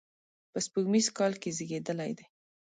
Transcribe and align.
په 0.51 0.59
سپوږمیز 0.65 1.07
کال 1.17 1.33
کې 1.41 1.49
زیږېدلی 1.57 2.11
دی. 2.17 2.25